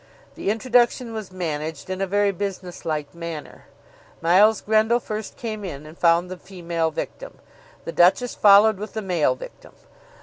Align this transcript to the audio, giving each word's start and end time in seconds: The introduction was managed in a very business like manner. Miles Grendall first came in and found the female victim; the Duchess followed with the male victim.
The 0.33 0.49
introduction 0.49 1.13
was 1.13 1.31
managed 1.31 1.87
in 1.87 2.01
a 2.01 2.07
very 2.07 2.31
business 2.31 2.85
like 2.85 3.13
manner. 3.13 3.65
Miles 4.19 4.59
Grendall 4.63 4.99
first 4.99 5.37
came 5.37 5.63
in 5.63 5.85
and 5.85 5.95
found 5.95 6.27
the 6.31 6.37
female 6.37 6.89
victim; 6.89 7.37
the 7.85 7.91
Duchess 7.91 8.33
followed 8.33 8.79
with 8.79 8.93
the 8.93 9.03
male 9.03 9.35
victim. 9.35 9.73